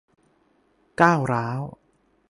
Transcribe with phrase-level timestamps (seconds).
[1.01, 1.61] ก้าวร้าว